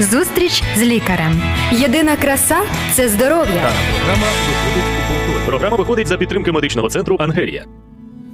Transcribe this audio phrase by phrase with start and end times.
[0.00, 1.42] Зустріч з лікарем.
[1.72, 2.56] Єдина краса
[2.92, 3.70] це здоров'я.
[4.06, 5.46] Програма виходить.
[5.46, 7.64] Програма виходить за підтримки медичного центру Ангелія.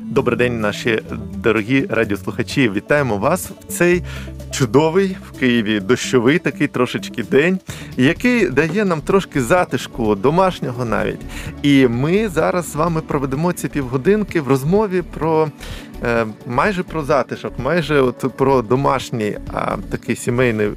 [0.02, 1.02] Добрий день, наші
[1.36, 2.70] дорогі радіослухачі.
[2.70, 4.02] Вітаємо вас в цей
[4.50, 7.58] чудовий в Києві дощовий такий трошечки день,
[7.96, 11.20] який дає нам трошки затишку, домашнього навіть.
[11.62, 15.48] І ми зараз з вами проведемо ці півгодинки в розмові про
[16.46, 20.68] майже про затишок, майже от про домашній а, такий сімейний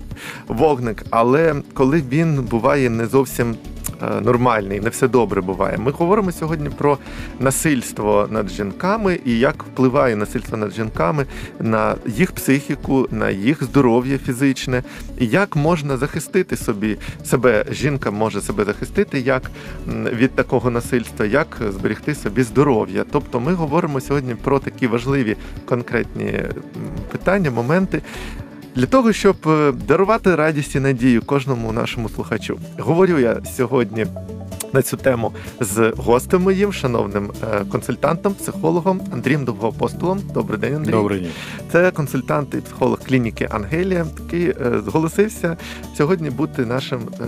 [0.48, 1.04] вогник.
[1.10, 3.55] Але коли він буває не зовсім
[4.02, 5.78] е, нормальний, не все добре буває.
[5.78, 6.98] Ми говоримо сьогодні про
[7.40, 11.26] насильство над жінками і як впливає насильство над жінками
[11.59, 14.84] на їх психіку, на їх здоров'я фізичне,
[15.20, 17.66] і як можна захистити собі себе.
[17.72, 19.52] Жінка може себе захистити як
[20.12, 23.05] від такого насильства, як зберегти собі здоров'я.
[23.12, 25.12] Тобто, ми говоримо сьогодні про такі важливі
[25.66, 26.40] конкретні
[27.12, 28.02] питання, моменти.
[28.76, 34.06] Для того, щоб е, дарувати радість і надію кожному нашому слухачу, говорю я сьогодні
[34.73, 40.22] на цю тему з гостем моїм, шановним е, консультантом, психологом Андрієм Довгоапостолом.
[40.34, 40.91] Добрий день, Андрій.
[40.91, 41.31] Добрый день.
[41.72, 45.58] Це консультант і психолог клініки Ангелія, який е, зголосився
[45.97, 47.25] сьогодні бути нашим е,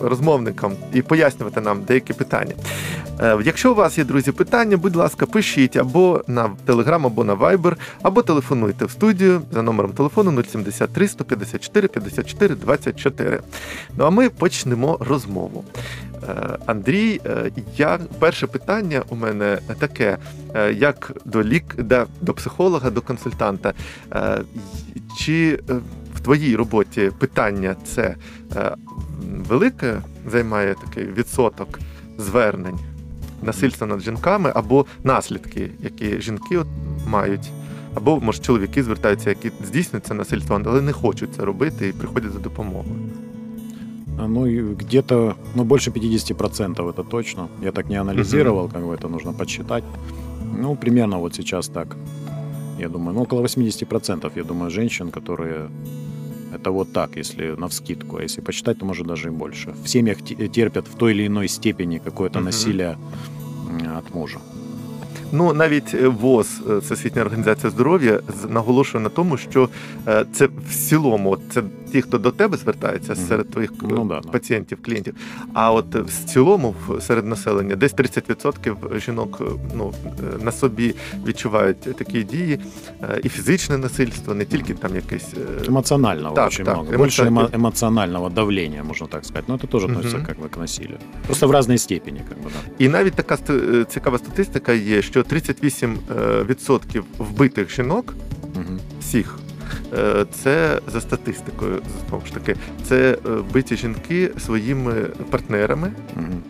[0.00, 2.54] співрозмовником і пояснювати нам деякі питання.
[3.20, 7.34] Е, Якщо у вас є, друзі, питання, будь ласка, пишіть або на Telegram, або на
[7.34, 13.40] Viber, або телефонуйте в студію за номером телефону 073 154 54 24.
[13.96, 15.64] Ну а ми почнемо розмову.
[16.28, 20.18] Е, Андрій, е, я перше питання у мене таке:
[20.74, 21.76] як до лік,
[22.20, 23.72] до психолога, до консультанта.
[25.18, 25.58] Чи
[26.19, 28.15] в твоїй роботі питання це
[28.55, 28.75] е,
[29.49, 30.01] велике
[30.31, 31.79] займає такий відсоток
[32.17, 32.79] звернень
[33.43, 36.67] насильства над жінками або наслідки, які жінки от
[37.07, 37.51] мають?
[37.95, 42.31] Або, може, чоловіки звертаються, які здійснюють це насильство, але не хочуть це робити і приходять
[42.31, 42.95] за допомогою.
[44.17, 47.49] А, Ну, и где-то, ну, больше 50% это точно.
[47.61, 49.83] Я так не анализировал, как бы это нужно подсчитать.
[50.61, 51.95] Ну, примерно вот сейчас так.
[52.79, 55.69] Я думаю, ну, около 80%, я думаю, женщин, которые...
[56.53, 58.17] Это вот так, если на вскидку.
[58.17, 59.73] А если посчитать, то может даже и больше.
[59.83, 62.45] В семьях те- терпят в той или иной степени какое-то Мгм.
[62.45, 62.97] насилие
[63.69, 64.37] м, от мужа.
[65.31, 69.69] Ну навіть е, ВОЗ, е, Всесвітня організація здоров'я, з- наголошує на тому, що
[70.07, 73.21] е, це в цілому, от це ті, хто до тебе звертається Мгм.
[73.27, 74.29] серед твоїх е, Ну да, да.
[74.29, 75.15] пацієнтів, клієнтів.
[75.53, 79.45] А от е, в цілому в- серед населення десь 30% жінок е,
[79.77, 80.95] ну, е, на собі
[81.27, 82.59] відчувають такі дії,
[83.03, 85.33] Е, і фізичне насильство, не тільки там якесь.
[85.33, 86.97] е, Эмоционального Так, очень так, много.
[86.97, 87.49] Больше эмоционально.
[87.49, 89.49] эмо- эмоционального давления, можно так сказать.
[89.49, 90.25] Но это тоже относится Мгм.
[90.25, 90.97] как бы к насилию.
[91.25, 92.85] Просто в разной степени, как бы, да.
[92.85, 98.13] І навіть така ст- е, цікава статистика є, що 38% вбитих жінок
[98.55, 98.79] Мгм.
[99.01, 99.39] всіх.
[99.98, 104.92] е, Це за статистикою, знову ж таки, це е, вбиті жінки своїми
[105.30, 105.92] партнерами,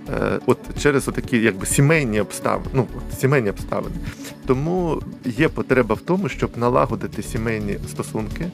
[0.09, 3.97] е, от через такі якби сімейні обставини, ну от сімейні обставини.
[4.47, 8.51] Тому є потреба в тому, щоб налагодити сімейні стосунки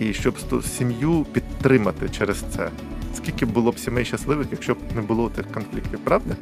[0.00, 0.34] і щоб
[0.78, 2.68] сім'ю підтримати через це.
[3.16, 6.36] Скільки було б сімей щасливих, якщо б не було тих конфліктів, правда?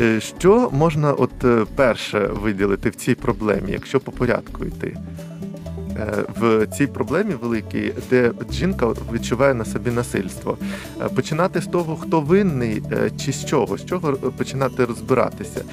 [0.00, 1.44] Е, Що можна от
[1.76, 4.96] перше виділити в цій проблемі, якщо по порядку йти?
[5.96, 10.58] Е, В цій проблемі великій, де жінка відчуває на собі насильство,
[11.02, 15.64] Е, починати з того, хто винний, е, чи з чого, з чого починати розбиратися.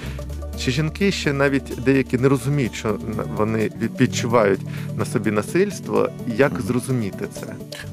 [0.60, 2.98] Чи жінки ще навіть деякі не розуміють, що
[3.38, 4.60] вони відчувають
[4.98, 7.46] на собі насильство, як зрозуміти це?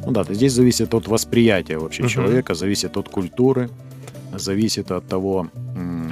[0.07, 2.11] Ну да, здесь зависит от восприятия вообще Мгм.
[2.13, 3.69] человека, зависит от культуры,
[4.37, 5.47] зависит от того,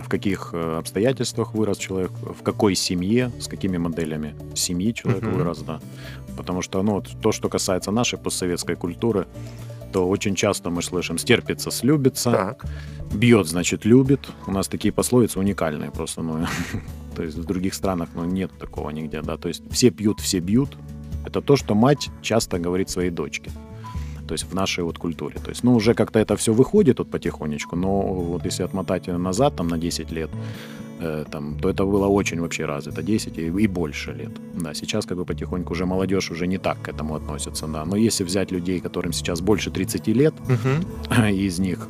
[0.06, 5.34] в каких э, обстоятельствах вырос человек, в какой семье, с какими моделями семьи человек Мгм.
[5.34, 5.80] вырос, да.
[6.36, 9.26] Потому что, ну, вот то, что касается нашей постсоветской культуры,
[9.92, 12.66] то очень часто мы слышим «стерпится, слюбится», Так.
[13.12, 14.20] «бьет, значит, любит».
[14.46, 16.46] У нас такие пословицы уникальные просто, ну,
[17.16, 19.36] то есть в других странах, ну, нет такого нигде, да.
[19.36, 20.76] То есть все пьют, все бьют.
[21.26, 23.50] Это то, что мать часто говорит своей дочке.
[24.26, 25.34] То есть в нашей вот культуре.
[25.44, 29.56] То есть, ну, уже как-то это все выходит вот потихонечку, но вот если отмотать назад,
[29.56, 30.30] там, на 10 лет,
[31.00, 34.30] э, там, то это было очень вообще развито, 10 и, и больше лет.
[34.54, 37.84] Да, сейчас как бы потихоньку уже молодежь уже не так к этому относится, да.
[37.84, 41.26] Но если взять людей, которым сейчас больше 30 лет, Угу.
[41.46, 41.88] из них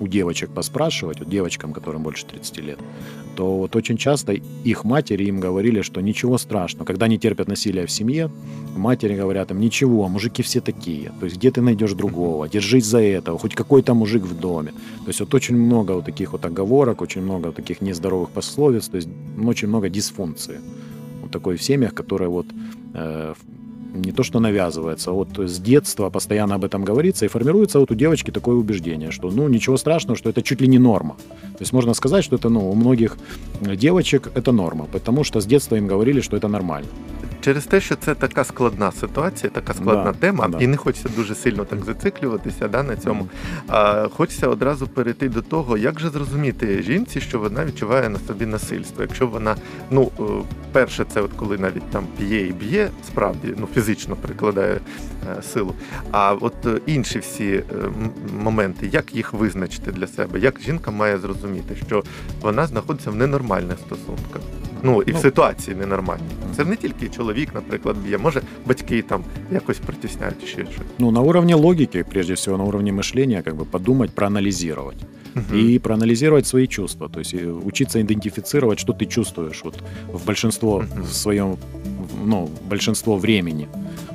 [0.00, 2.78] у девочек поспрашивать, вот девочкам, которым больше 30 лет,
[3.36, 6.86] то вот очень часто их матери им говорили, что ничего страшного.
[6.86, 8.30] Когда они терпят насилие в семье,
[8.76, 11.12] матери говорят им, ничего, мужики все такие.
[11.20, 12.48] То есть где ты найдешь другого?
[12.48, 14.70] Держись за этого, хоть какой-то мужик в доме.
[15.04, 18.88] То есть вот очень много вот таких вот оговорок, очень много вот таких нездоровых пословиц,
[18.88, 19.08] то есть
[19.46, 20.60] очень много дисфункции.
[21.22, 22.46] Вот такой в семьях, которые вот
[22.94, 23.34] э,
[23.94, 27.90] не то что навязывается, а вот с детства постоянно об этом говорится, и формируется вот
[27.90, 31.16] у девочки такое убеждение, что ну ничего страшного, что это чуть ли не норма.
[31.40, 33.16] То есть можно сказать, что это ну, у многих
[33.60, 36.88] девочек это норма, потому что с детства им говорили, что это нормально.
[37.44, 40.58] Через те, що це така складна ситуація, така складна Да, тема, да.
[40.58, 43.28] і не хочеться дуже сильно так зациклюватися да, на цьому.
[43.68, 48.46] А хочеться одразу перейти до того, як же зрозуміти жінці, що вона відчуває на собі
[48.46, 49.02] насильство.
[49.02, 49.56] Якщо вона,
[49.90, 50.22] ну е,
[50.72, 54.80] перше, це от коли навіть там п'є і б'є, справді ну фізично прикладає
[55.38, 55.74] е, силу.
[56.10, 57.62] А от е, інші всі
[58.42, 62.02] моменти, як їх визначити для себе, як жінка має зрозуміти, що
[62.40, 64.42] вона знаходиться в ненормальних стосунках.
[64.83, 66.23] Ну і в Ну, ситуації ненормальній.
[66.55, 70.85] Це не тільки чоловік, наприклад, б'є, може батьки там якось притісняють чи ще щось.
[70.99, 74.97] Ну, на уровне логики, прежде всего, на уровне мышления, как бы подумать, проанализировать.
[75.35, 75.59] Мгм.
[75.59, 77.07] И проанализировать свои чувства.
[77.09, 79.75] То есть э, учиться идентифицировать, что ты чувствуешь вот
[80.13, 81.03] в большинство Мгм.
[81.03, 83.67] в своем, в- ну, большинство времени.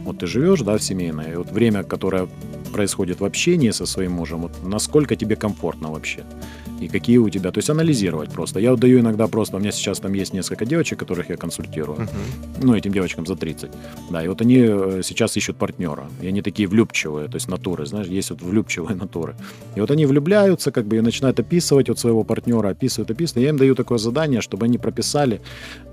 [0.04, 2.26] Вот ты живешь, да, в семейное, и вот время, которое
[2.69, 6.23] происходит в общении со своим мужем, вот насколько тебе комфортно вообще
[6.81, 8.59] и какие у тебя, то есть анализировать просто.
[8.59, 11.99] Я вот даю иногда просто, у меня сейчас там есть несколько девочек, которых я консультирую,
[11.99, 12.09] Мгм.
[12.63, 13.69] ну, этим девочкам за 30.
[14.09, 16.07] Да, и вот они э, сейчас ищут партнера.
[16.21, 19.35] И они такие влюбчивые, то есть натуры, знаешь, есть вот влюбчивые натуры.
[19.75, 23.43] И вот они влюбляются, как бы, и начинают описывать вот своего партнера, описывают, описывают.
[23.43, 25.41] Я им даю такое задание, чтобы они прописали.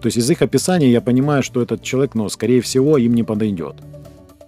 [0.01, 3.25] То есть из их описания я понимаю, что этот человек, ну, скорее всего, им не
[3.25, 3.75] подойдет.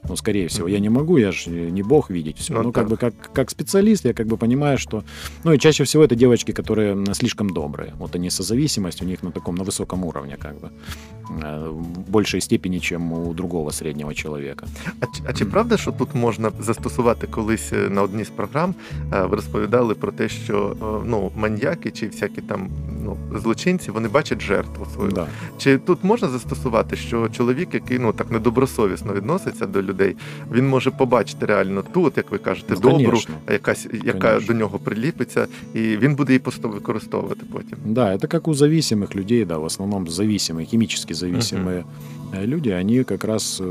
[0.09, 2.53] Ну, скорее всего, я не могу, я же не бог видеть все.
[2.53, 2.91] Ну, Ну, как так.
[2.91, 5.03] бы как, как специалист, я как бы понимаю, что...
[5.43, 7.93] Ну, и чаще всего это девочки, которые м, слишком добрые.
[7.99, 10.69] Вот они созависимость у них на таком, на высоком уровне, как бы.
[11.41, 14.67] Э, В большей степени, чем у другого среднего человека.
[14.99, 18.75] А, чи- а чи правда, що тут можна застосувати колись е, на одній з програм?
[19.13, 22.69] е, Ви розповідали про те, що е, ну маньяки чи всякі там
[23.05, 25.11] ну злочинці вони бачать жертву свою.
[25.11, 25.27] Да.
[25.57, 29.96] Чи тут можна застосувати, що чоловік, який ну так недобросовісно відноситься до людей,
[30.51, 33.35] він може побачити реально ту, от як ви кажете, Ну, добру, конечно.
[33.51, 34.53] якась яка Конечно.
[34.53, 37.77] до нього приліпиться, і він буде її просто використовувати потім.
[37.85, 41.83] Да, это как у зависимых людей, да, в основном зависимые, химически зависимые
[42.33, 43.65] э, люди, они как раз э,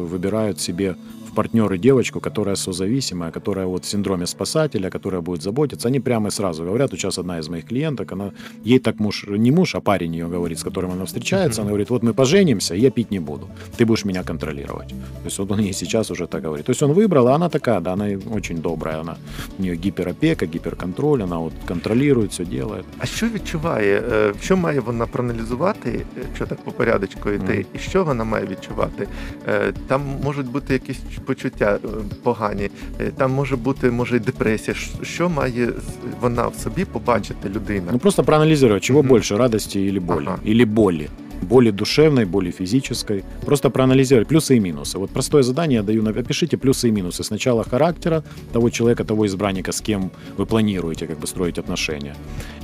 [1.36, 5.88] выбирают себе в партнеры девочку, которая созависимая, которая вот в синдроме спасателя, которая будет заботиться.
[5.88, 8.30] Они прямо и сразу говорят, вот сейчас одна из моих клиенток, она,
[8.64, 11.90] ей так муж, не муж, а парень ее говорит, с которым она встречается, она говорит,
[11.90, 14.88] вот мы поженимся, я пить не буду, ты будешь меня контролировать.
[14.88, 16.66] То есть вот он ей сейчас уже так говорит.
[16.66, 19.16] То есть он выбрал, а она такая, да, она очень добрая, она,
[19.58, 22.84] у нее гиперопека, гиперконтроль, она вот контролирует, все делает.
[22.98, 24.02] А що відчуває?
[24.12, 27.64] е, Що має вона проаналізувати, е, якщо так по порядочку йти, Мгм.
[27.74, 29.08] і що вона має відчувати?
[29.48, 31.88] Е, Там можуть бути якісь почуття е,
[32.22, 32.70] погані,
[33.00, 34.74] е, там може бути може й депресія.
[34.74, 35.72] Ш- Що має з-
[36.20, 37.88] вона в собі побачити людина?
[37.92, 39.08] Ну, просто проанализировать, чего Мгм.
[39.08, 40.24] больше, радости или боли.
[40.26, 40.38] Ага.
[40.46, 41.08] Или боли.
[41.48, 43.22] Боли душевной, боли физической.
[43.44, 44.98] Просто проанализировать плюсы и минусы.
[44.98, 46.02] Вот простое задание я даю.
[46.20, 47.24] Опишите плюсы и минусы.
[47.24, 48.22] Сначала характера
[48.52, 52.14] того человека, того избранника, с кем вы планируете как бы строить отношения.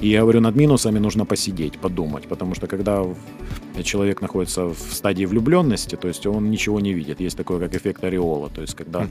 [0.03, 2.29] И я говорю, над минусами нужно посидеть, подумать.
[2.29, 3.17] Потому что когда в-
[3.82, 7.20] человек находится в стадии влюбленности, то есть он ничего не видит.
[7.22, 8.50] Есть такое, как эффект ореола.
[8.50, 9.08] То есть когда.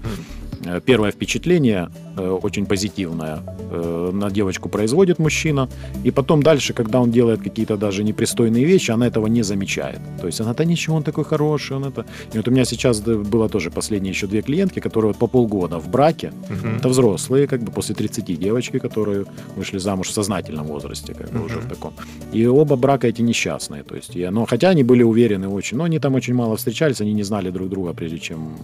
[0.64, 5.68] Э, Первое впечатление э, очень позитивное э, на девочку производит мужчина,
[6.04, 9.98] и потом дальше, когда он делает какие-то даже непристойные вещи, она этого не замечает.
[10.20, 12.04] То есть она, да ничего, он такой хороший, он это...
[12.32, 15.78] И вот у меня сейчас было тоже последние еще две клиентки, которые вот по полгода
[15.78, 16.76] в браке, Мгм.
[16.76, 19.24] это взрослые, как бы после 30 девочки, которые
[19.56, 21.66] вышли замуж в сознательном возрасте, как бы уже Мгм.
[21.66, 21.92] в таком.
[22.32, 23.82] И оба брака эти несчастные.
[23.82, 27.01] То есть, и, ну, хотя они были уверены очень, но они там очень мало встречались,
[27.01, 28.57] они не знали друг друга, прежде чем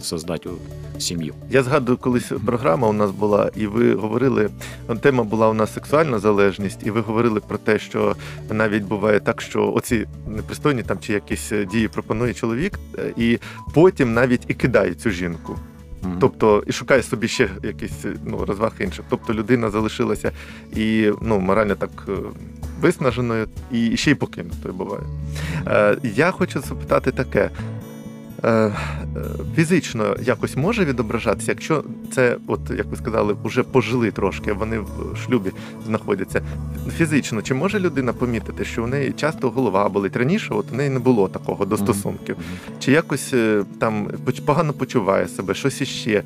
[0.00, 0.50] создать э,
[0.98, 1.34] семью.
[1.50, 4.50] Я згадую, колись програма у нас була, і ви говорили,
[5.00, 8.16] тема була у нас сексуальна залежність, і ви говорили про те, що
[8.50, 13.38] навіть буває так, що оці непристойні там чи якісь е, дії пропонує чоловік, е, і
[13.74, 15.56] потім навіть і кидає цю жінку.
[16.02, 16.16] Мгм.
[16.20, 19.04] Тобто і шукає собі ще якісь ну, розваг інших.
[19.08, 20.32] Тобто людина залишилася
[20.76, 22.12] і ну, морально так е,
[22.81, 25.03] виснаженою, і ще й покинутою буває.
[26.03, 27.49] Я хочу запитати таке.
[28.43, 28.73] Е, е,
[29.55, 35.17] Фізично якось може відображатися, якщо це, от як ви сказали, вже пожили трошки, вони в
[35.25, 35.51] шлюбі
[35.85, 36.41] знаходяться.
[36.97, 40.15] Фізично, чи може людина помітити, що у неї часто голова болить?
[40.15, 42.37] Раніше от у неї не було такого до стосунків.
[42.79, 44.07] Чи якось е, там
[44.45, 46.23] погано почуває себе, щось іще,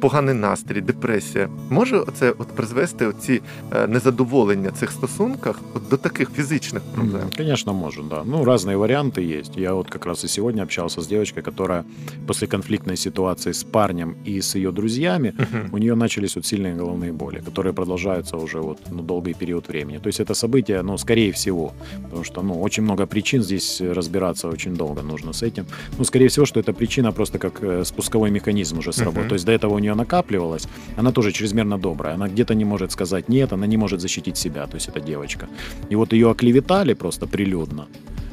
[0.00, 1.48] поганий настрій, депресія.
[1.70, 3.42] Може це от призвести оці
[3.72, 7.22] е, незадоволення цих стосунках от до таких фізичних проблем?
[7.36, 8.22] Конечно, может, да.
[8.24, 9.56] Ну, разные варианты есть.
[9.56, 11.84] Я вот как раз и сегодня общался с девочкой, девочка, которая
[12.26, 15.34] после конфликтной ситуации с парнем и с ее друзьями,
[15.72, 19.98] у нее начались вот сильные головные боли, которые продолжаются уже вот ну, долгий период времени.
[19.98, 21.72] То есть это событие, ну, скорее всего,
[22.02, 25.66] потому что, ну, очень много причин здесь разбираться очень долго нужно с этим.
[25.98, 29.28] Ну, скорее всего, что эта причина просто как э, спусковой механизм уже сработал.
[29.28, 32.92] То есть до этого у нее накапливалось, она тоже чрезмерно добрая, она где-то не может
[32.92, 35.48] сказать нет, она не может защитить себя, то есть эта девочка.
[35.92, 37.86] И вот ее оклеветали просто прилюдно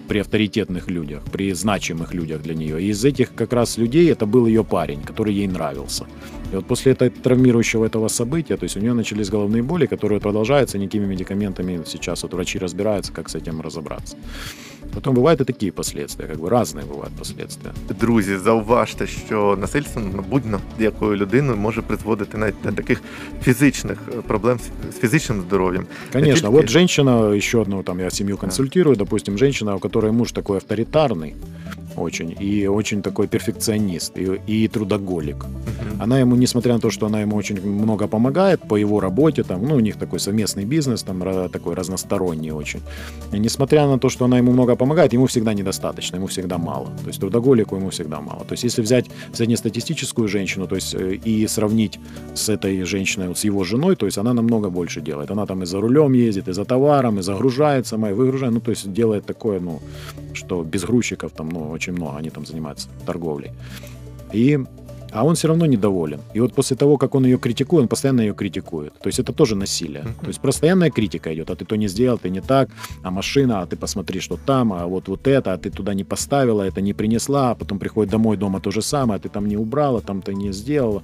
[0.08, 2.82] при авторитетных людях, при значимых людях для нее.
[2.82, 6.06] И из этих как раз людей это был ее парень, который ей нравился.
[6.52, 10.20] И вот после этого травмирующего этого события, то есть у нее начались головные боли, которые
[10.20, 11.84] продолжаются никакими медикаментами.
[11.86, 14.16] Сейчас вот врачи разбираются, как с этим разобраться.
[14.97, 17.73] Потом бывают и такие последствия, как бы разные бывают последствия.
[18.01, 23.03] Друзі, зауважте, що насильство над будь-якою людиною може призводити навіть до таких
[23.43, 25.85] фізичних е, проблем з- з фізичним здоров'ям.
[26.13, 30.33] Конечно, Тільки- вот женщина, еще одну там я семью консультирую, допустим, женщина, у которой муж
[30.33, 31.33] такой авторитарный,
[31.98, 35.46] Очень, и очень такой перфекционист, и, и трудоголик.
[36.00, 39.66] Она ему, несмотря на то, что она ему очень много помогает по его работе, там,
[39.68, 42.82] ну, у них такой совместный бизнес, там, такой разносторонний очень.
[43.34, 46.86] И несмотря на то, что она ему много помогает, ему всегда недостаточно, ему всегда мало.
[47.04, 48.46] То есть трудоголику ему всегда мало.
[48.46, 52.00] То есть если взять среднестатистическую женщину, то есть э, и сравнить
[52.36, 55.32] с этой женщиной, вот с его женой, то есть она намного больше делает.
[55.32, 58.54] Она там и за рулем ездит, и за товаром, и загружает сама, и выгружает.
[58.54, 59.80] Ну, то есть делает такое, ну,
[60.34, 63.52] что без грузчиков там, ну, очень много, они там занимаются торговлей.
[64.34, 64.60] И
[65.12, 66.20] а он все равно недоволен.
[66.36, 68.94] И вот после того, как он ее критикует, он постоянно ее критикует.
[69.00, 70.04] То есть это тоже насилие.
[70.04, 70.14] Мгм.
[70.22, 71.50] То есть постоянная критика идет.
[71.50, 72.70] А ты то не сделал, ты не так,
[73.04, 76.04] а машина, а ты посмотри, что там, а вот вот это, а ты туда не
[76.04, 79.48] поставила, это не принесла, а потом приходит домой, дома то же самое, а ты там
[79.48, 81.04] не убрала, там ты не сделала.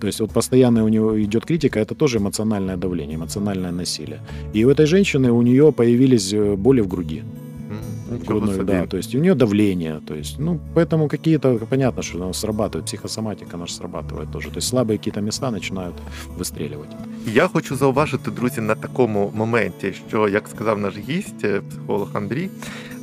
[0.00, 4.20] То есть вот постоянно у него идет критика, это тоже эмоциональное давление, эмоциональное насилие.
[4.54, 7.22] И у этой женщины, у нее появились э, боли в груди
[7.71, 7.77] М,
[8.11, 8.71] Нічого грудной, собі.
[8.71, 12.83] да, то есть у нее давление, то есть, ну, поэтому какие-то, понятно, что оно срабатывает,
[12.83, 15.95] психосоматика наша срабатывает тоже, то есть слабые какие-то места начинают
[16.37, 16.89] выстреливать.
[17.33, 22.49] Я хочу зауважити, друзі, на такому моменті, що, як сказав наш гість, е, психолог Андрій,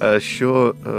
[0.02, 0.90] е, що е,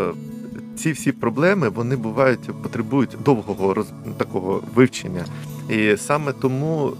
[0.75, 5.25] ці всі проблеми вони бувають, потребують довгого роз, такого вивчення.
[5.68, 6.92] І саме тому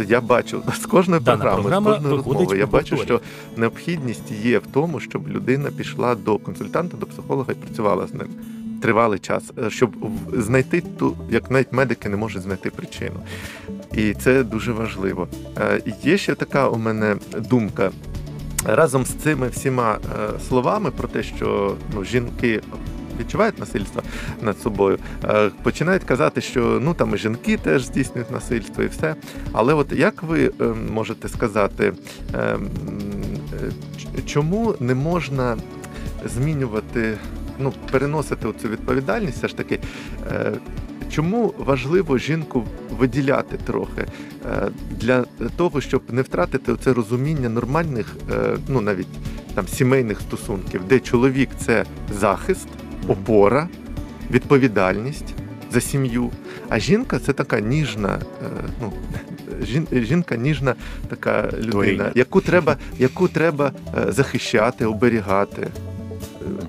[0.00, 3.20] е, я бачу з кожної Дана програми, з кожної розмови, я бачу, що
[3.56, 8.28] необхідність є в тому, щоб людина пішла до консультанта, до психолога і працювала з ним.
[8.82, 9.96] Тривалий час, е, щоб
[10.32, 13.20] знайти ту, як навіть медики не можуть знайти причину.
[13.94, 15.28] І це дуже важливо.
[15.58, 17.90] Е, Є ще така у мене думка.
[18.64, 19.98] Разом з цими всіма
[20.48, 22.60] словами про те, що ну, жінки
[23.20, 24.02] відчувають насильство
[24.42, 29.14] над собою, е, починають казати, що ну там і жінки теж здійснюють насильство і все.
[29.52, 31.92] Але от як ви е, можете сказати,
[32.34, 32.68] е, м,
[33.54, 33.70] е,
[34.00, 35.56] ч- чому не можна
[36.34, 37.14] змінювати,
[37.58, 39.78] ну, переносити цю відповідальність все ж таки?
[40.32, 40.52] Е,
[41.10, 42.64] Чому важливо жінку
[42.98, 44.00] виділяти трохи
[44.46, 45.24] е, для
[45.56, 48.06] того, щоб не втратити це розуміння нормальних,
[48.68, 49.06] ну навіть
[49.54, 51.84] там сімейних стосунків, де чоловік це
[52.20, 52.68] захист,
[53.08, 53.68] опора,
[54.30, 55.34] відповідальність
[55.72, 56.30] за сім'ю,
[56.68, 58.46] а жінка це така ніжна, е,
[58.80, 58.92] ну
[59.92, 60.74] жінка ніжна
[61.08, 65.62] така людина, яку треба, яку треба е, захищати, оберігати.
[65.62, 65.70] Е,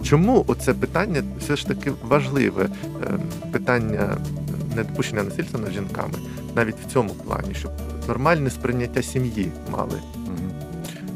[0.04, 2.70] Чому оце питання все ж таки важливе?
[3.52, 4.18] Питання
[4.76, 6.14] недопущення насильства над жінками,
[6.56, 7.72] навіть в цьому плані, щоб
[8.08, 10.00] нормальне сприйняття сім'ї мали.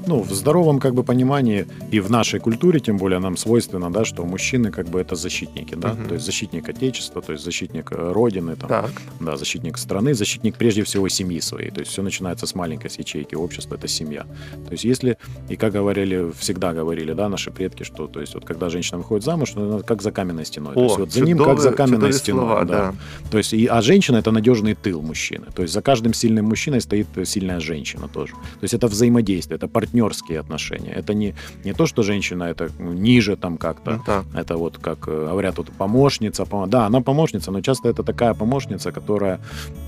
[0.08, 4.03] Ну, в здоровом как бы понимании и в нашей культуре, тем более нам свойственно, да,
[4.05, 6.08] что мужчины как бы это защитники, да, Мгм.
[6.08, 10.55] то есть защитник отечества, то есть защитник э, родины, там, Так, да, защитник страны, защитник
[10.55, 11.72] прежде всего семьи своей.
[11.72, 14.24] То есть все начинается с маленькой с ячейки общества, это семья.
[14.65, 15.17] То есть если,
[15.50, 19.24] и как говорили, всегда говорили, да, наши предки, что, то есть вот когда женщина выходит
[19.24, 20.74] замуж, ну, она как за каменной стеной.
[20.74, 22.41] то есть вот за ним как за каменной стеной.
[22.41, 22.93] слова, да.
[23.31, 25.46] То есть, и, а женщина это надежный тыл мужчины.
[25.55, 28.34] То есть за каждым сильным мужчиной стоит сильная женщина тоже.
[28.34, 30.93] То есть это взаимодействие, это партнерские отношения.
[30.93, 31.33] Это не,
[31.65, 33.91] не то, что женщина это ну, ниже там как-то.
[33.91, 34.25] Ну, так.
[34.33, 36.43] Это вот, как э, говорят, вот помощница.
[36.43, 39.39] помо- Да, она помощница, но часто это такая помощница, которая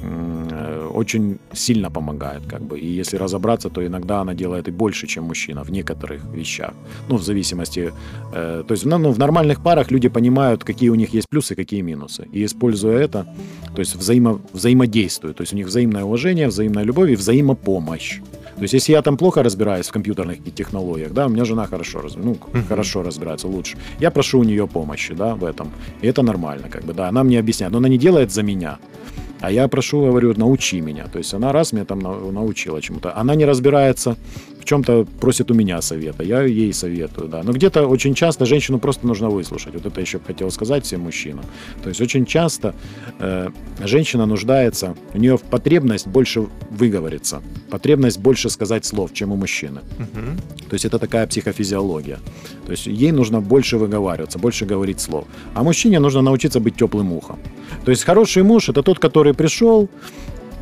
[0.03, 2.79] э, очень сильно помогает, как бы.
[2.79, 6.73] И если разобраться, то иногда она делает и больше, чем мужчина в некоторых вещах.
[7.09, 7.91] Ну, в зависимости...
[8.35, 11.55] э, то есть, ну, ну, в нормальных парах люди понимают, какие у них есть плюсы,
[11.55, 12.27] какие минусы.
[12.33, 13.25] И используя это,
[13.75, 15.37] то есть взаимо, взаимодействуют.
[15.37, 18.19] То есть у них взаимное уважение, взаимная любовь и взаимопомощь.
[18.55, 22.01] То есть, если я там плохо разбираюсь в компьютерных технологиях, да, у меня жена хорошо,
[22.01, 22.65] раз- ну, Мгм.
[22.67, 23.77] хорошо разбирается, лучше.
[24.01, 25.67] Я прошу у нее помощи, да, в этом.
[26.03, 27.07] И это нормально, как бы, да.
[27.09, 28.77] Она мне объясняет, но она не делает за меня.
[29.43, 31.07] А я прошу, говорю, научи меня.
[31.07, 33.13] То есть она раз меня там научила чему-то.
[33.17, 34.15] Она не разбирается
[34.63, 37.43] в чем-то просит у меня совета, я ей советую, да.
[37.43, 39.73] Но где-то очень часто женщину просто нужно выслушать.
[39.73, 41.43] Вот это еще хотел сказать всем мужчинам.
[41.83, 42.73] То есть очень часто
[43.19, 43.49] э,
[43.83, 49.81] женщина нуждается, у нее потребность больше выговориться, потребность больше сказать слов, чем у мужчины.
[49.99, 50.69] Угу.
[50.69, 52.19] То есть это такая психофизиология.
[52.65, 55.25] То есть ей нужно больше выговариваться, больше говорить слов.
[55.55, 57.37] А мужчине нужно научиться быть теплым ухом.
[57.83, 59.89] То есть хороший муж это тот, который пришел,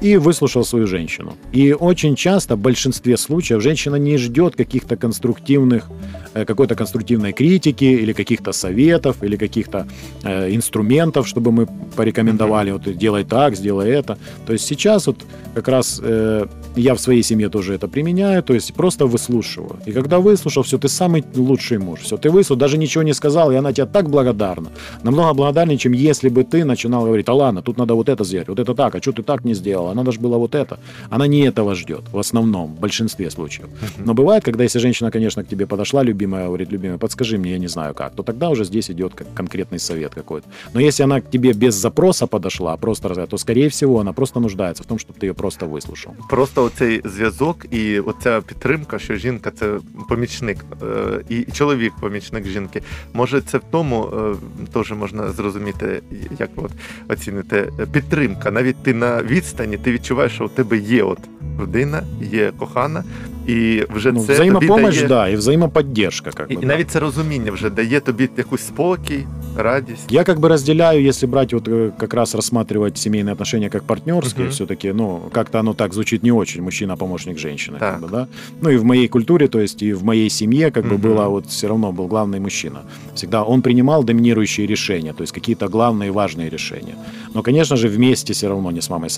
[0.02, 1.34] и выслушал свою женщину.
[1.54, 5.88] И очень часто, в большинстве случаев, женщина не ждет каких-то конструктивных,
[6.34, 9.88] э, какой-то конструктивной критики или каких-то советов, или каких-то
[10.24, 14.18] э, инструментов, чтобы мы порекомендовали, вот делай так, сделай это.
[14.46, 15.18] То есть сейчас вот
[15.54, 19.80] как раз э, я в своей семье тоже это применяю, то есть просто выслушиваю.
[19.86, 22.00] И когда выслушал, все, ты самый лучший муж.
[22.02, 24.70] Все, ты выслушал, даже ничего не сказал, и она тебе так благодарна.
[25.04, 28.48] Намного благодарнее, чем если бы ты начинал говорить, а ладно, тут надо вот это сделать,
[28.48, 30.79] вот это так, а что ты так не сделал, а надо же было вот это.
[31.11, 33.69] Она не этого ждет, в основном, в большинстве случаев.
[33.99, 37.59] Но бывает, когда если женщина, конечно, к тебе подошла, любимая, говорит, любимая, подскажи мне, я
[37.59, 40.49] не знаю как, то тогда уже здесь идет как конкретный совет какой-то.
[40.75, 44.41] Но если она к тебе без запроса подошла, а просто то, скорее всего, она просто
[44.41, 46.15] нуждается в том, чтобы ты ее просто выслушал.
[46.29, 49.79] Просто просто оцей зв'язок і оця підтримка, що жінка це
[50.09, 52.83] помічник, е, і чоловік помічник жінки.
[53.13, 54.35] Може, це в тому е,
[54.73, 56.03] теж можна зрозуміти,
[56.39, 56.71] як от
[57.09, 58.51] оцінити підтримка.
[58.51, 61.19] Навіть ти на відстані, ти відчуваєш, що у тебе є от
[61.61, 63.05] людина, є кохана,
[63.47, 66.31] і вже ну, це взаємопомощь, тобі да, і взаємоподдержка.
[66.31, 69.27] Как і, бы, і навіть це розуміння вже дає тобі якусь спокій,
[69.57, 70.13] радість.
[70.13, 74.47] Я как бы разделяю, если брать вот э, как раз рассматривать семейные отношения как партнерские,
[74.47, 74.53] угу.
[74.53, 77.95] все-таки, ну, как-то оно так звучит не очень, мужчина помощник женщины, так.
[77.95, 78.29] как бы, да.
[78.61, 80.95] Ну и в моей культуре, то есть и в моей семье, как угу.
[80.95, 82.83] бы было вот все равно был главный мужчина.
[83.15, 86.95] Всегда он принимал доминирующие решения, то есть какие-то главные важные решения.
[87.35, 89.11] Но, конечно же, вместе все равно не с мамой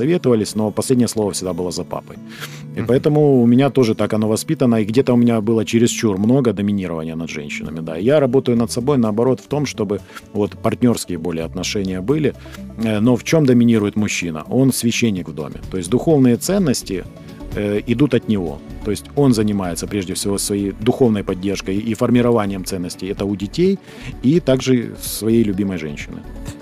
[0.43, 2.17] советовались, но последнее слово всегда было за папой.
[2.75, 2.87] И угу.
[2.87, 7.15] поэтому у меня тоже так оно воспитано, и где-то у меня было чересчур много доминирования
[7.15, 7.97] над женщинами, да.
[7.97, 9.99] Я работаю над собой, наоборот, в том, чтобы
[10.33, 12.33] вот партнерские более отношения были,
[12.83, 14.43] э, но в чем доминирует мужчина?
[14.49, 17.03] Он священник в доме, то есть духовные ценности
[17.55, 18.57] э, идут от него.
[18.84, 23.12] То есть он занимается прежде всего своей духовной поддержкой и формированием ценностей.
[23.12, 23.78] Это у детей
[24.24, 26.16] и также своей любимой женщины.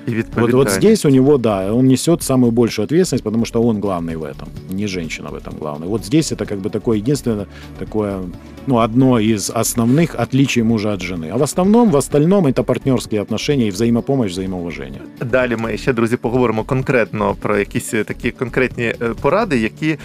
[0.08, 3.80] И вот, вот здесь у него, да, он несет самую большую ответственность, потому что он
[3.80, 5.88] главный в этом, не женщина в этом главная.
[5.88, 7.46] Вот здесь это как бы такое единственное,
[7.78, 8.22] такое,
[8.66, 11.30] ну, одно из основных отличий мужа от жены.
[11.32, 15.00] А в основном, в остальном это партнерские отношения и взаимопомощь, взаимоуважение.
[15.20, 19.96] Далі ми ще, друзі, поговоримо конкретно про якісь такі конкретні поради, які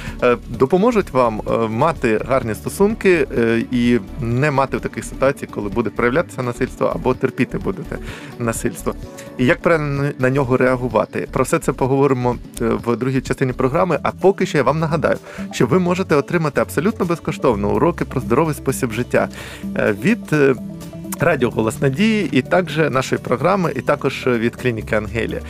[0.49, 3.26] допоможуть вам мати гарні стосунки
[3.70, 7.98] і не мати в таких ситуацій, коли буде проявлятися насильство або терпіти будете
[8.38, 8.94] насильство.
[9.38, 11.28] І як правильно на нього реагувати.
[11.32, 13.98] Про все це поговоримо е, в другій частині програми.
[14.02, 15.16] А поки що я вам нагадаю,
[15.52, 19.28] що ви можете отримати абсолютно безкоштовно уроки про здоровий спосіб життя
[19.76, 20.32] е, від.
[20.32, 20.54] Е,
[21.20, 25.40] Радіо Голос Надії, і також нашої програми, і також від клініки Ангелія.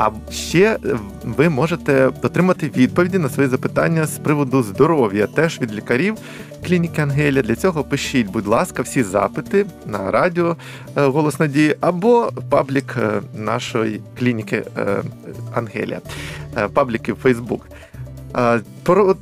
[0.00, 0.78] А ще
[1.24, 6.14] ви можете отримати відповіді на свої запитання з приводу здоров'я, теж від лікарів
[6.66, 7.42] клініки Ангелія.
[7.42, 10.56] Для цього пишіть, будь ласка, всі запити на радіо
[10.96, 15.02] е, Голос Надії або паблік е, нашої клініки е,
[15.54, 16.00] Ангелія,
[16.74, 17.66] пабліки Фейсбук.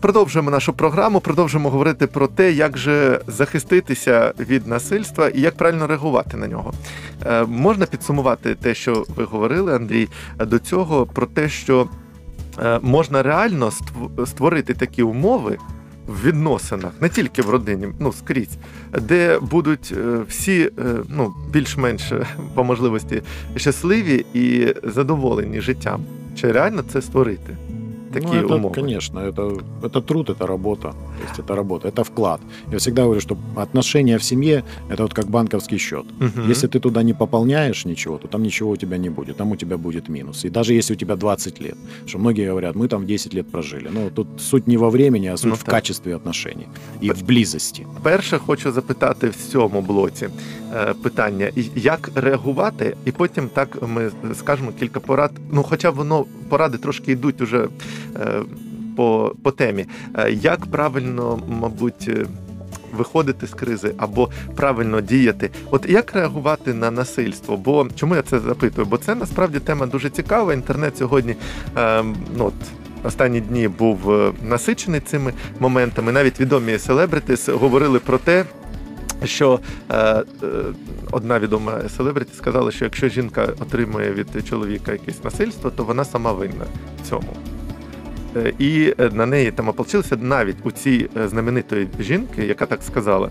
[0.00, 5.86] Продовжуємо нашу програму, продовжуємо говорити про те, як же захиститися від насильства і як правильно
[5.86, 6.72] реагувати на нього.
[7.28, 11.88] Е, можна підсумувати те, що ви говорили, Андрій, до цього про те, що
[12.62, 13.72] е, можна реально
[14.26, 15.58] створити такі умови.
[16.06, 18.58] В відносинах, не тільки в родині, ну скрізь,
[19.00, 20.70] де будуть е, всі
[21.08, 22.12] ну, більш-менш
[22.54, 23.22] по можливості
[23.56, 26.04] щасливі і задоволені життям.
[26.36, 27.56] Чи реально це створити?
[28.13, 28.73] такие ну, это, умовы.
[28.73, 30.91] Конечно, это, это труд, это работа.
[30.91, 32.41] То есть это работа, это вклад.
[32.71, 36.05] Я всегда говорю, что отношения в семье – это вот как банковский счет.
[36.21, 36.49] Угу.
[36.49, 39.55] Если ты туда не пополняешь ничего, то там ничего у тебя не будет, там у
[39.55, 40.45] тебя будет минус.
[40.45, 43.89] И даже если у тебя 20 лет, что многие говорят, мы там 10 лет прожили.
[43.93, 45.71] Ну, тут суть не во времени, а суть ну, в так.
[45.71, 46.67] качестве отношений
[47.01, 47.85] і в близості.
[48.03, 50.27] Перше, хочу запитати в цьому блоці
[50.73, 55.31] е, питання, як реагувати, і потім так ми скажемо кілька порад.
[55.51, 57.67] Ну, хоча воно поради трошки йдуть уже
[58.06, 58.06] Е,
[58.96, 59.86] по, по темі.
[60.14, 62.26] Е, як правильно, мабуть, е,
[62.92, 65.50] виходити з кризи або правильно діяти?
[65.70, 67.56] От як реагувати на насильство?
[67.56, 68.86] Бо чому я це запитую?
[68.90, 70.54] Бо це насправді тема дуже цікава.
[70.54, 71.36] Інтернет сьогодні
[72.36, 72.54] ну, от,
[73.04, 76.12] Останні дні був насичений цими моментами.
[76.12, 78.44] Навіть відомі селебритис говорили про те,
[79.24, 80.24] що е, е,
[81.10, 86.32] одна відома селебриті сказала, що якщо жінка отримує від чоловіка якесь насильство, то вона сама
[86.32, 86.64] винна
[87.02, 87.36] в цьому.
[88.36, 92.82] Е, і е, на неї там ополчилися навіть у цій е, знаменитої жінки, яка так
[92.82, 93.30] сказала,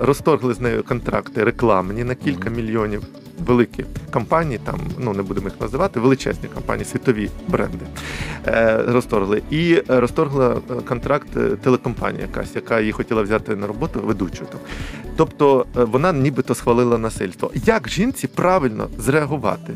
[0.00, 3.02] розторгли з нею контракти рекламні на кілька мільйонів.
[3.46, 7.86] Великі компанії, там ну не будемо їх називати, величезні компанії, світові бренди
[8.46, 9.42] е, розторгли.
[9.50, 10.56] І розторгла
[10.88, 11.28] контракт
[11.62, 14.44] телекомпанія якась, яка її хотіла взяти на роботу ведучу.
[14.44, 14.60] Там.
[15.16, 17.50] Тобто вона нібито схвалила насильство.
[17.54, 19.72] Як жінці правильно зреагувати?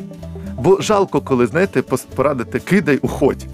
[0.58, 1.82] Бо жалко, коли знаєте,
[2.14, 3.46] порадити кидай, уходь.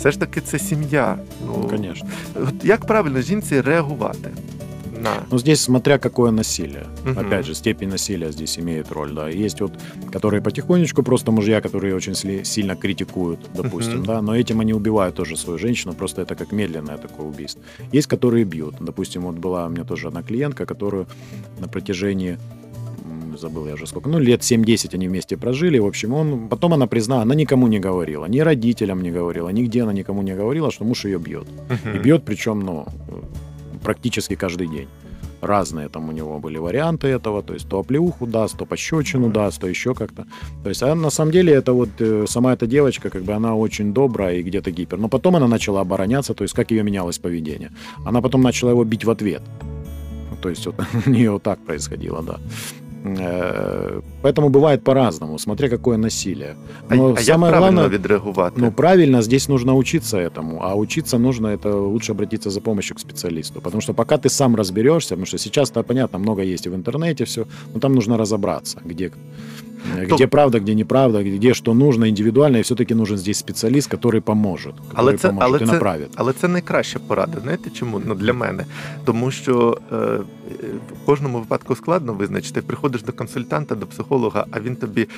[0.00, 1.18] Все ж таки, це сім'я.
[1.46, 2.08] Ну, Ну, конечно.
[2.34, 4.30] от як правильно жінці реагувати
[5.02, 6.86] на Ну, здесь смотря какое насилие.
[7.04, 7.18] Мгм.
[7.26, 9.28] Опять же, степень насилия здесь имеет роль, да.
[9.28, 9.72] Есть вот,
[10.12, 14.06] которые потихонечку, просто мужья, которые очень сли- сильно критикуют, допустим, Мгм.
[14.06, 17.62] да, но этим они убивают тоже свою женщину, просто это как медленное такое убийство.
[17.94, 18.74] Есть, которые бьют.
[18.80, 21.06] Допустим, вот была у меня тоже одна клиентка, которую
[21.60, 22.38] на протяжении
[23.37, 26.87] забыл я уже сколько, ну, лет 7-10 они вместе прожили, в общем, он, потом она
[26.87, 30.85] признала, она никому не говорила, ни родителям не говорила, нигде она никому не говорила, что
[30.85, 31.47] муж ее бьет.
[31.93, 32.85] И бьет, причем, ну,
[33.83, 34.87] практически каждый день.
[35.41, 39.59] Разные там у него были варианты этого, то есть то оплеуху даст, то пощечину даст,
[39.59, 40.25] то еще как-то.
[40.63, 43.55] То есть, а на самом деле это вот э, сама эта девочка, как бы она
[43.55, 44.99] очень добрая и где-то гипер.
[44.99, 47.71] Но потом она начала обороняться, то есть как ее менялось поведение.
[48.05, 49.41] Она потом начала его бить в ответ.
[50.43, 50.75] То есть вот
[51.07, 52.39] у нее вот так происходило, да.
[53.05, 56.55] Э, Поэтому бывает по-разному, смотря какое насилие.
[56.89, 58.61] а, Но а як самое правильно главное, відреагувати?
[58.61, 60.59] ну, правильно, здесь нужно учиться этому.
[60.61, 63.61] А учиться нужно, это лучше обратиться за помощью к специалисту.
[63.61, 67.23] Потому что пока ты сам разберешься, потому что сейчас-то, понятно, много есть и в интернете
[67.25, 69.11] все, но там нужно разобраться, где,
[69.98, 73.94] э, То- где правда, где неправда, где что нужно индивидуально, и все-таки нужен здесь специалист,
[73.94, 76.08] который поможет, который Але це, поможет але, и це, направит.
[76.14, 77.38] але це найкраща порада.
[77.42, 78.00] Знаєте чому?
[78.06, 78.64] Ну, для мене.
[79.04, 80.18] Тому що е, е,
[81.02, 82.62] в кожному випадку складно визначити.
[82.62, 85.08] Приходиш до консультанта, до психолога, а він тобі.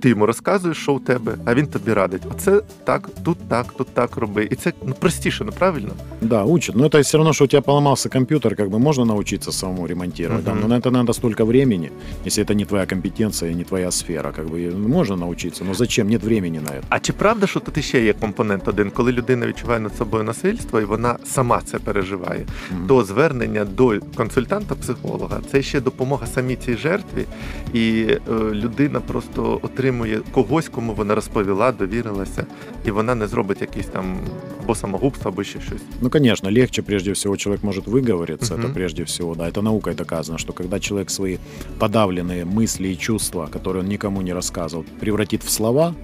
[0.00, 2.22] Ти йому розказуєш, що у тебе, а він тобі радить.
[2.30, 4.48] Оце так, тут так, тут так роби.
[4.50, 5.90] І це ну простіше, ну правильно?
[6.20, 6.76] Да, учат.
[6.76, 10.44] Но это все равно, что у тебя поломался компьютер, как бы можно научиться самому ремонтировать.
[10.44, 10.60] да, Мгм.
[10.62, 11.90] но на это надо столько времени,
[12.26, 14.32] если это не твоя компетенция и не твоя сфера.
[14.32, 16.08] Как бы ну, можно научиться, но зачем?
[16.08, 16.82] Нет времени на это.
[16.88, 20.80] А чи правда, що тут іще є компонент один, коли людина відчуває над собою насильство
[20.80, 22.86] і вона сама це переживає, Мгм.
[22.88, 27.24] то звернення до консультанта-психолога це ще допомога самій цій жертві,
[27.72, 28.18] і е,
[28.52, 29.89] людина просто отримує
[30.32, 32.46] когось, кому вона розповіла, довірилася,
[32.84, 34.18] і вона не зробить якийсь там
[34.64, 35.82] або самогубство, або ще щось.
[36.00, 38.62] Ну, конечно, легче, прежде всего, человек может выговориться, Мгм.
[38.66, 41.36] это прежде всего, да, это наукой доказано, что когда человек свои
[41.78, 45.94] подавленные мысли и чувства, которые он никому не рассказывал, превратит в слова,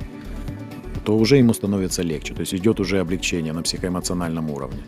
[1.07, 4.79] то уже ему становится легче, то есть идет уже облегчение на психоэмоциональном уровне.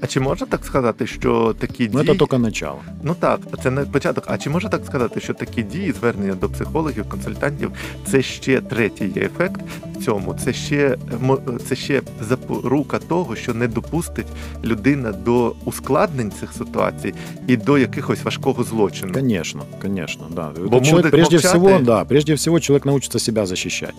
[0.00, 2.12] А чи можна так сказати, що такі Но дії...
[2.14, 2.78] это только начало.
[3.02, 4.24] Ну так, це не початок.
[4.26, 7.70] А чи можна так сказати, що такі дії, звернення до психологів, консультантів,
[8.06, 9.60] це ще третій є ефект
[9.96, 10.34] в цьому.
[10.44, 14.26] Це ще мо- це ще запорука того, що не допустить
[14.64, 17.14] людина до ускладнень цих ситуацій
[17.46, 19.12] і до якихось важкого злочину.
[19.12, 20.50] Конечно, конечно, да.
[20.56, 23.94] Бо Этот человек, будет прежде молчать всего, и- да, прежде всего человек научится себя защищать.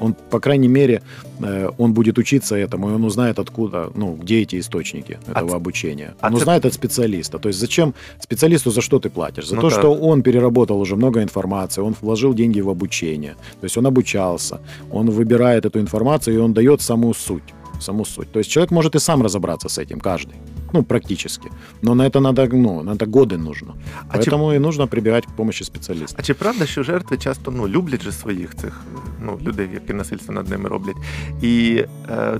[0.00, 1.02] Он, по крайней мере,
[1.42, 5.50] э, он будет учиться этому, и он узнает, откуда, ну, где эти источники А этого
[5.50, 6.14] ц- обучения.
[6.20, 7.38] а Он ц- узнает от специалиста.
[7.38, 9.46] То есть зачем специалисту за что ты платишь?
[9.48, 9.76] За Ну то, да.
[9.78, 13.34] что он переработал уже много информации, он вложил деньги в обучение.
[13.60, 14.58] То есть он обучался,
[14.92, 18.31] он выбирает эту информацию, и он дает саму суть Саму суть.
[18.31, 20.35] То есть человек может и сам разобраться с этим, каждый.
[20.73, 21.49] Ну, практически.
[21.81, 23.75] Но на это надо, ну, на это годы нужно.
[24.09, 26.17] А чи, Поэтому и нужно прибегать к помощи специалиста.
[26.19, 28.81] а чи правда, що жертви часто ну, люблять же своїх цих
[29.25, 30.95] ну, людей, які насильство над ними роблять,
[31.41, 32.39] і, е,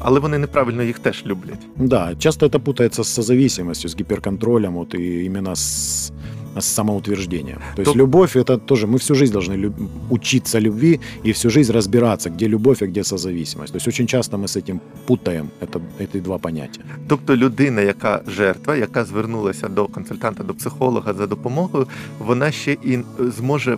[0.00, 1.66] але вони неправильно їх теж люблять.
[1.76, 6.12] Да, часто это путается с созависимостью, с гиперконтролем, вот и именно с,
[6.61, 7.57] с самоутверждением.
[7.75, 11.49] То есть То- любовь это тоже, мы всю жизнь должны люб- учиться любви и всю
[11.49, 13.73] жизнь разбираться, где любовь, а где созависимость.
[13.73, 16.81] То есть очень часто мы с этим путаем это, эти два понятия.
[17.07, 21.87] Тобто людина, яка жертва, яка звернулася до консультанта, до психолога за допомогою,
[22.19, 22.99] вона ще і
[23.37, 23.77] зможе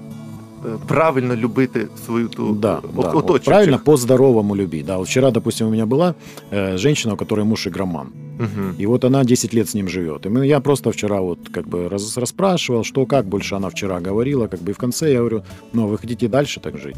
[0.88, 4.86] правильно любити свою ту Да, да, вот правильно по-здоровому любить.
[4.86, 6.16] Да, вот вчера, допустим, у меня была
[6.52, 8.08] э, женщина, у которой муж игроман.
[8.40, 8.76] Мгм.
[8.78, 10.26] И вот она 10 лет с ним живет.
[10.26, 14.00] И мы, я просто вчера вот как бы раз, расспрашивал, что как больше она вчера
[14.00, 15.44] говорила, как бы и в конце я говорю,
[15.74, 16.98] ну, вы хотите дальше так жить?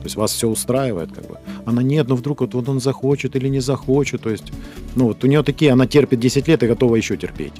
[0.00, 1.36] То есть вас все устраивает, как бы.
[1.66, 4.22] Она нет, ну вдруг вот, вот он захочет или не захочет.
[4.22, 4.52] То есть,
[4.96, 7.52] ну вот у нее такие, она терпит 10 лет и готова еще терпеть.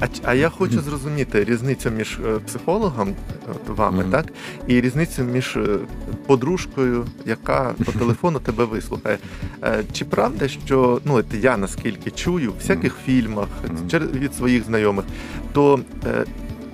[0.00, 3.14] А, а я хочу зрозуміти різницю між е, психологом,
[3.50, 4.10] от вами, Мгм.
[4.12, 4.26] так,
[4.66, 5.78] і різницю між е,
[6.26, 9.18] подружкою, яка по телефону тебе вислухає.
[9.62, 13.88] Е, Чи правда, що ну от я наскільки чую в всяких фільмах Мгм.
[13.88, 15.04] чер- від своїх знайомих,
[15.52, 16.24] то е,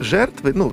[0.01, 0.73] жертви, ну.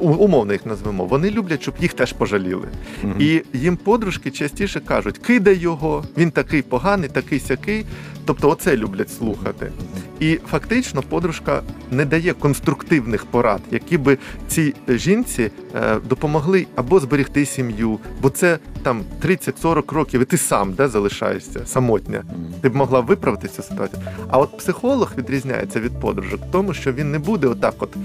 [0.00, 2.68] Умовно їх назвемо, вони люблять, щоб їх теж пожаліли.
[3.02, 3.14] Мгм.
[3.18, 7.86] І їм подружки частіше кажуть: кидай його, він такий поганий, такий сякий.
[8.24, 9.72] Тобто, оце люблять слухати.
[10.20, 17.46] І фактично подружка не дає конструктивних порад, які би цій жінці е, допомогли або зберегти
[17.46, 22.24] сім'ю, бо це там 30-40 років, і ти сам де залишаєшся самотня.
[22.60, 24.02] Ти б могла виправити цю ситуацію.
[24.28, 27.96] А от психолог відрізняється від подружок в тому, що він не буде отак, от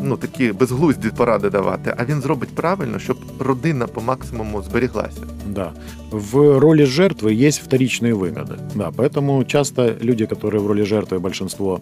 [0.00, 5.20] ну такі безглузді поради давати, а він зробить правильно, щоб родина по максимуму зберіглася.
[5.46, 5.72] Да.
[6.10, 8.58] В роли жертвы есть вторичные выгоды.
[8.74, 11.80] Да, поэтому часто люди, которые в роли жертвы большинство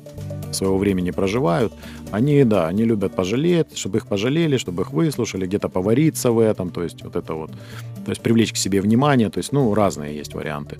[0.52, 1.72] своего времени проживают,
[2.11, 6.69] Они, да, они любят пожалеть, чтобы их пожалели, чтобы их выслушали, где-то повариться в этом,
[6.69, 7.51] то есть вот это вот,
[8.05, 10.77] то есть привлечь к себе внимание, то есть, ну, разные есть варианты.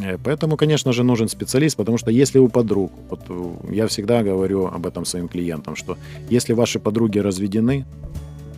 [0.00, 4.22] Э, Поэтому, конечно же, нужен специалист, потому что если у подруг, вот э, я всегда
[4.22, 5.96] говорю об этом своим клиентам, что
[6.30, 7.84] если ваши подруги разведены,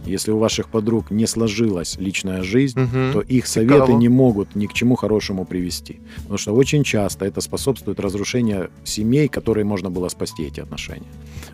[0.06, 3.12] если у ваших подруг не сложилась личная жизнь, Мгм.
[3.12, 6.00] то их советы не могут ни к чему хорошему привести.
[6.16, 11.06] Потому что очень часто это способствует разрушению семей, которые можно было спасти эти отношения.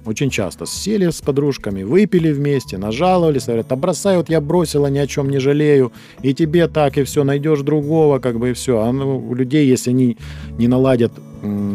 [0.06, 4.98] Очень часто сели с подружками, выпили вместе, нажаловались, говорят, да бросай, вот я бросила, ни
[4.98, 8.80] о чем не жалею, и тебе так, и все, найдешь другого, как бы и все.
[8.80, 10.16] А ну, у людей, если они
[10.58, 11.12] не наладят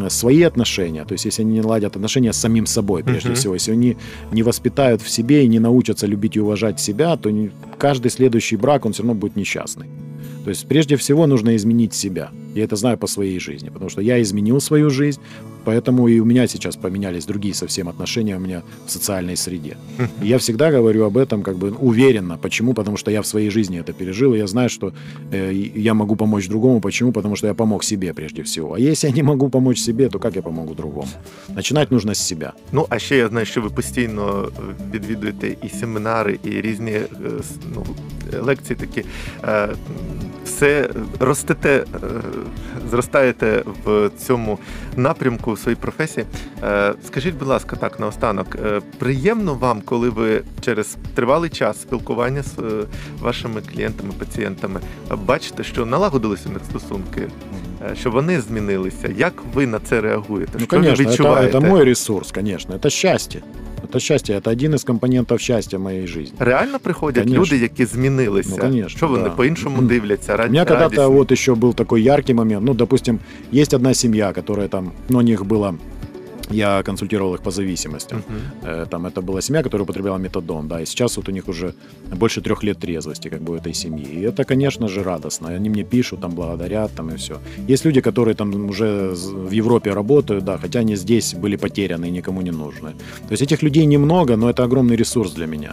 [0.08, 3.36] свои отношения, то есть если они не наладят отношения с самим собой, прежде Мгм.
[3.36, 3.96] всего, если они
[4.32, 7.30] не воспитают в себе и не научатся любить и уважать себя, то
[7.78, 9.86] каждый следующий брак, он все равно будет несчастный.
[10.44, 12.30] То есть прежде всего нужно изменить себя.
[12.54, 15.20] Я это знаю по своей жизни, потому что я изменил свою жизнь,
[15.65, 19.77] поэтому и у меня сейчас поменялись другие совсем отношения у меня в социальной среде.
[20.23, 22.37] И я всегда говорю об этом как бы уверенно.
[22.37, 22.73] Почему?
[22.73, 24.93] Потому что я в своей жизни это пережил, и я знаю, что
[25.31, 26.81] э, и я могу помочь другому.
[26.81, 27.11] Почему?
[27.11, 28.73] Потому что я помог себе прежде всего.
[28.73, 31.07] А если я не могу помочь себе, то как я помогу другому?
[31.55, 32.53] Начинать нужно с себя.
[32.71, 34.61] Ну а ще я знаю, що ви постійно е,
[34.93, 37.07] відвідуєте і семінари, і різні е,
[37.39, 37.85] с- ну,
[38.43, 39.03] лекції такі.
[39.43, 39.69] Е,
[40.45, 42.07] Все ростете, е,
[42.89, 44.59] зростаєте в цьому
[44.95, 46.25] напрямку в своїй професії.
[46.63, 52.43] Е, Скажіть, будь ласка, так наостанок, е, приємно вам, коли ви через тривалий час спілкування
[52.43, 52.85] з е,
[53.19, 54.79] вашими клієнтами, пацієнтами
[55.11, 57.27] е, бачите, що налагодилися у них стосунки,
[57.91, 59.09] е, що вони змінилися.
[59.17, 60.51] Як ви на це реагуєте?
[60.53, 61.57] Ну, що ви конечно, это, відчуваєте?
[61.57, 62.75] это мой ресурс, конечно.
[62.75, 63.41] Это счастье.
[63.95, 66.33] Это счастье, это один из компонентов счастья моей жизни.
[66.39, 67.43] Реально приходять Конечно.
[67.43, 68.49] люди, які змінилися.
[68.51, 69.29] Ну, конечно, що вони да.
[69.29, 69.87] по-іншому Мгм.
[69.87, 70.37] дивляться?
[70.37, 71.15] Раді, У меня когда-то радісні?
[71.15, 72.65] вот еще был такой яркий момент.
[72.65, 73.19] Ну, допустим,
[73.53, 75.73] есть одна семья, которая там, ну, у них было,
[76.50, 78.18] я консультировал их по зависимостям.
[78.18, 78.40] Мгм.
[78.62, 81.74] Э, Там это была семья, которая употребляла метадон, да, и сейчас вот у них уже
[82.16, 84.06] больше трех лет трезвости, как бы, у этой семьи.
[84.06, 85.48] И это, конечно же, радостно.
[85.48, 87.38] Они мне пишут, там, благодарят, там, и все.
[87.68, 92.10] Есть люди, которые там уже в Европе работают, да, хотя они здесь были потеряны и
[92.10, 92.90] никому не нужны.
[93.28, 95.72] То есть этих людей немного, но это огромный ресурс для меня.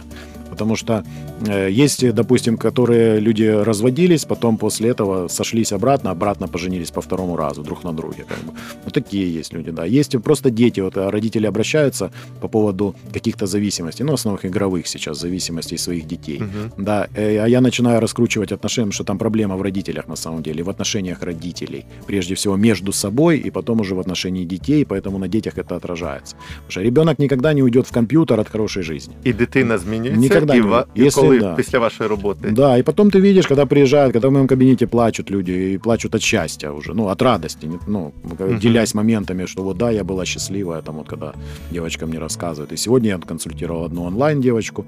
[0.53, 1.03] Потому что
[1.47, 7.37] э, есть, допустим, которые люди разводились, потом после этого сошлись обратно, обратно поженились по второму
[7.37, 8.25] разу друг на друге.
[8.27, 8.53] Как бы.
[8.83, 9.85] Вот такие есть люди, да.
[9.85, 15.19] Есть просто дети, вот а, родители обращаются по поводу каких-то зависимостей, ну, основных игровых сейчас
[15.19, 16.39] зависимостей своих детей.
[16.39, 16.71] Мгм.
[16.77, 20.63] Да, э, а я начинаю раскручивать отношения, что там проблема в родителях на самом деле,
[20.63, 21.85] в отношениях родителей.
[22.07, 26.35] Прежде всего между собой и потом уже в отношении детей, поэтому на детях это отражается.
[26.35, 29.13] Потому что ребенок никогда не уйдет в компьютер от хорошей жизни.
[29.23, 30.77] І дитина змінюється, Ніколи і, не ва...
[30.79, 30.91] буде.
[30.95, 31.55] і Якщо коли да.
[31.55, 32.49] після вашої роботи.
[32.51, 36.15] Да, и потом ты видишь, когда приезжают, когда в моем кабинете плачут люди, и плачут
[36.15, 38.59] от счастья уже, ну, от радости, не- ну, Мгм.
[38.59, 41.33] делясь моментами, что вот да, я была счастливая, там вот когда
[41.71, 42.73] девочка мне рассказывает.
[42.73, 44.85] И сегодня я консультировал одну онлайн-девочку,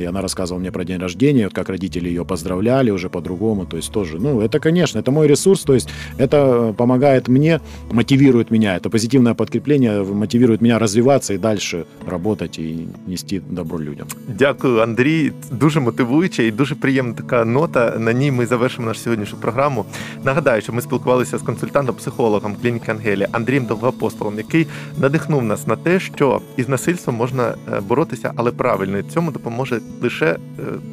[0.00, 3.76] и она рассказывала мне про день рождения, вот как родители ее поздравляли уже по-другому, то
[3.76, 7.60] есть тоже, ну, это, конечно, это мой ресурс, то есть это помогает мне,
[7.92, 14.06] мотивирует меня, это позитивное подкрепление мотивирует меня развиваться и дальше работать и нести добро людям.
[14.38, 15.31] Дякую, Андрій.
[15.51, 17.93] Дуже мотивуюче і дуже приємна така нота.
[17.99, 19.85] На ній ми завершимо нашу сьогоднішню програму.
[20.23, 25.99] Нагадаю, що ми спілкувалися з консультантом-психологом клініки Ангелія Андрієм Довгоапостолом, який надихнув нас на те,
[25.99, 29.01] що із насильством можна е, боротися, але правильно.
[29.03, 30.37] Цьому допоможе лише е,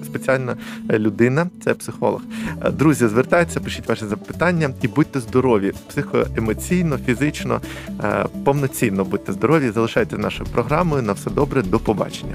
[0.04, 0.56] спеціальна
[0.90, 2.20] людина, це психолог.
[2.64, 7.60] Е, Друзі, звертайтеся, пишіть ваші запитання і будьте здорові психоемоційно, фізично,
[8.44, 9.70] повноцінно будьте здорові.
[9.70, 11.02] Залишайте нашою програмою.
[11.02, 12.34] На все добре, до побачення.